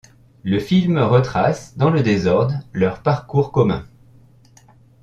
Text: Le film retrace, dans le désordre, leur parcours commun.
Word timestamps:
Le 0.43 0.57
film 0.57 0.97
retrace, 0.97 1.77
dans 1.77 1.91
le 1.91 2.01
désordre, 2.01 2.55
leur 2.73 3.03
parcours 3.03 3.51
commun. 3.51 3.85